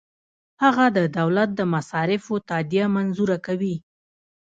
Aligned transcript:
هغه 0.63 0.85
د 0.97 0.99
دولت 1.17 1.49
د 1.55 1.61
مصارفو 1.73 2.33
تادیه 2.49 2.85
منظوره 2.95 3.37
کوي. 3.45 3.75